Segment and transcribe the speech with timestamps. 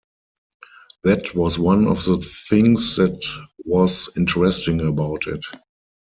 [1.03, 2.17] That was one of the
[2.49, 3.23] things that
[3.59, 5.45] was interesting about it.